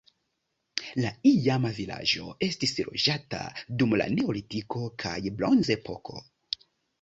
[1.03, 3.43] La iama vilaĝo estis loĝata
[3.83, 6.17] dum la neolitiko kaj bronzepoko.